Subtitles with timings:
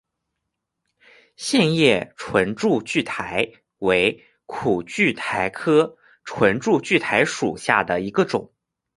[1.35, 8.51] 线叶唇柱苣苔为苦苣苔科唇柱苣苔属下的一个种。